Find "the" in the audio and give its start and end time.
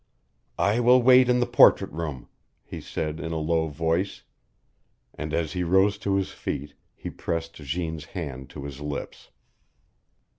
1.39-1.45